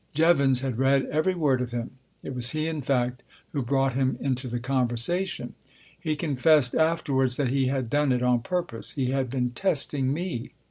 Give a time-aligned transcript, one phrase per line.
[0.15, 1.91] Jevons had read every word of him;
[2.23, 3.21] it was he, in fact,
[3.53, 5.53] who brought him into the conversation.
[5.99, 8.93] He confessed afterwards that he had done it on purpose.
[8.93, 10.53] He had been testing me.